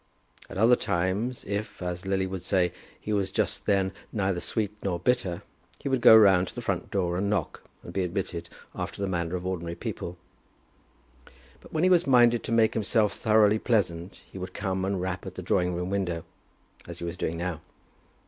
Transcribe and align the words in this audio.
At 0.49 0.57
other 0.57 0.75
times, 0.75 1.45
if, 1.45 1.79
as 1.79 2.07
Lily 2.07 2.25
would 2.25 2.41
say, 2.41 2.73
he 2.99 3.13
was 3.13 3.31
just 3.31 3.67
then 3.67 3.91
neither 4.11 4.39
sweet 4.39 4.75
nor 4.81 4.97
bitter, 4.99 5.43
he 5.77 5.89
would 5.89 6.01
go 6.01 6.17
round 6.17 6.47
to 6.47 6.55
the 6.55 6.61
front 6.63 6.89
door 6.89 7.17
and 7.17 7.29
knock, 7.29 7.61
and 7.83 7.93
be 7.93 8.01
admitted 8.03 8.49
after 8.73 8.99
the 8.99 9.07
manner 9.07 9.35
of 9.35 9.45
ordinary 9.45 9.75
people; 9.75 10.17
but 11.59 11.71
when 11.71 11.83
he 11.83 11.89
was 11.91 12.07
minded 12.07 12.41
to 12.45 12.51
make 12.51 12.73
himself 12.73 13.13
thoroughly 13.13 13.59
pleasant 13.59 14.23
he 14.25 14.39
would 14.39 14.55
come 14.55 14.85
and 14.85 15.01
rap 15.03 15.27
at 15.27 15.35
the 15.35 15.43
drawing 15.43 15.75
room 15.75 15.91
window, 15.91 16.25
as 16.87 16.97
he 16.97 17.05
was 17.05 17.15
doing 17.15 17.37
now. 17.37 17.61